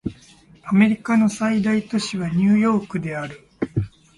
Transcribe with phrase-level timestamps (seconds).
[0.63, 3.47] アメリカの最大都市はニューヨークである